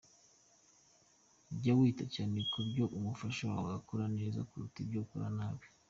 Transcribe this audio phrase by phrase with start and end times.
[1.61, 5.67] Jya wita cyane ku byo umufasha wawe akora neza kuruta ibyo akora nabi.